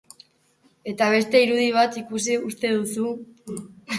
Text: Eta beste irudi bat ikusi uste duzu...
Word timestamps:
Eta 0.91 1.09
beste 1.15 1.41
irudi 1.47 1.67
bat 1.77 1.99
ikusi 2.03 2.37
uste 2.49 2.75
duzu... 2.79 3.13